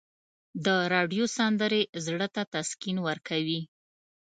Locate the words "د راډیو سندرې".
0.65-1.81